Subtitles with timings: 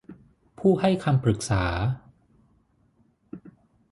[0.59, 1.63] ผู้ให้คำปรึกษา